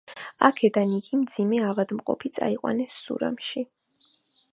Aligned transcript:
აქედან 0.47 0.93
იგი 0.99 1.19
მძიმე 1.19 1.59
ავადმყოფი 1.71 2.31
წაიყვანეს 2.39 2.97
სურამში. 3.03 3.67